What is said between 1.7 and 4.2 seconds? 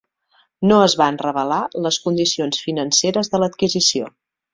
les condicions financeres de l'adquisició.